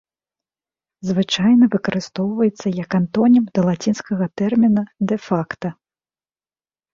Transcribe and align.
Звычайна 1.09 1.65
выкарыстоўваецца 1.75 2.67
як 2.83 2.97
антонім 3.01 3.43
да 3.59 3.67
лацінскага 3.69 4.25
тэрміна 4.43 4.81
дэ-факта. 5.13 5.67